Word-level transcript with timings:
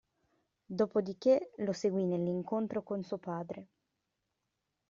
Dopodiché, 0.69 1.51
lo 1.57 1.73
seguì 1.73 2.05
nell'incontro 2.07 2.81
con 2.81 3.03
suo 3.03 3.19
padre. 3.19 3.67